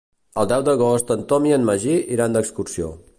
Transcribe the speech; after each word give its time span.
El 0.43 0.47
deu 0.51 0.63
d'agost 0.69 1.13
en 1.17 1.21
Tom 1.33 1.45
i 1.51 1.55
en 1.59 1.69
Magí 1.69 1.99
iran 2.17 2.39
d'excursió. 2.39 2.93